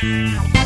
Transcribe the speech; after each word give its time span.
Tem 0.00 0.59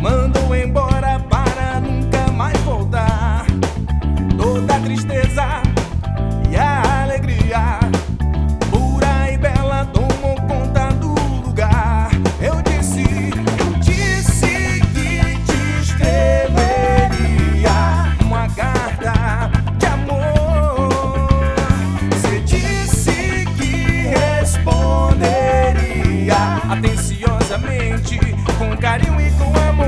mandou 0.00 0.54
embora 0.54 1.18
para 1.18 1.80
nunca 1.80 2.30
mais 2.32 2.56
voltar. 2.60 3.44
Toda 4.36 4.76
a 4.76 4.80
tristeza 4.80 5.62
e 6.50 6.56
a 6.56 7.02
alegria, 7.02 7.80
pura 8.70 9.32
e 9.32 9.38
bela, 9.38 9.84
tomou 9.86 10.36
conta 10.42 10.92
do 10.92 11.14
lugar. 11.44 12.10
Eu 12.40 12.62
disse, 12.62 13.04
disse 13.80 14.80
que 14.94 15.36
te 15.44 15.80
escreveria 15.80 16.56
uma 18.24 18.48
carta 18.50 19.50
de 19.76 19.86
amor. 19.86 20.88
Você 22.12 22.40
disse 22.40 23.44
que 23.56 24.06
responderia 24.38 25.56
com 28.14 28.76
carinho 28.76 29.20
e 29.20 29.30
com 29.32 29.52
amor. 29.58 29.86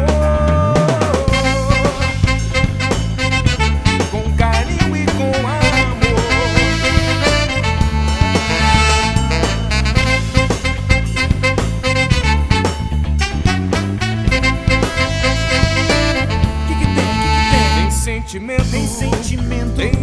Com 4.10 4.36
carinho 4.36 4.96
e 4.96 5.06
com 5.06 5.22
amor. 5.24 5.58
Que 16.66 16.74
que 16.74 16.86
tem? 16.86 17.14
Que 17.22 17.34
que 17.34 17.54
tem? 17.54 17.82
Tem 17.82 17.90
sentimento, 17.90 18.70
Tem 18.70 18.86
sentimento, 18.86 19.76
tem 19.76 19.97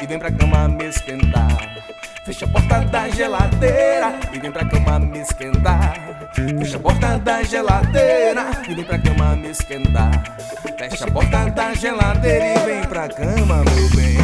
e 0.00 0.06
vem 0.06 0.18
pra 0.18 0.30
cama 0.30 0.68
me 0.68 0.84
esquentar. 0.84 1.48
Fecha 2.24 2.44
a 2.44 2.48
porta 2.48 2.80
da 2.80 3.08
geladeira 3.08 4.14
e 4.32 4.38
vem 4.38 4.50
pra 4.50 4.64
cama 4.64 4.98
me 4.98 5.20
esquentar. 5.20 5.94
Fecha 6.32 6.76
a 6.76 6.80
porta 6.80 7.18
da 7.18 7.42
geladeira 7.42 8.46
e 8.68 8.74
vem 8.74 8.84
pra 8.84 8.98
cama 8.98 9.36
me 9.36 9.50
esquentar. 9.50 10.22
Fecha 10.78 11.04
a 11.04 11.10
porta 11.10 11.50
da 11.50 11.74
geladeira 11.74 12.44
e 12.44 12.66
vem 12.66 12.82
pra 12.84 13.08
cama, 13.08 13.62
meu 13.64 13.90
bem. 13.96 14.23